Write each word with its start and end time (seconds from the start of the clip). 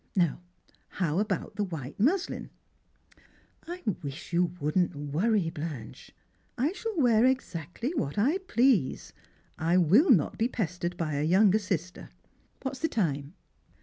Now, 0.15 0.41
how 0.97 1.19
about 1.19 1.57
the 1.57 1.63
white 1.63 1.99
muslin?" 1.99 2.49
"I 3.67 3.83
wish 4.01 4.33
you 4.33 4.45
wouldn't 4.59 4.95
worry, 4.95 5.51
Blanche; 5.51 6.09
I 6.57 6.71
shall 6.71 6.97
wear 6.99 7.23
exactly 7.23 7.93
what 7.93 8.17
I 8.17 8.39
please. 8.39 9.13
I 9.59 9.77
will 9.77 10.09
not 10.09 10.39
be 10.39 10.47
pestered 10.47 10.97
by 10.97 11.13
a 11.17 11.23
younger 11.23 11.59
sister. 11.59 12.09
What's 12.63 12.79
the 12.79 12.87
time?" 12.87 13.35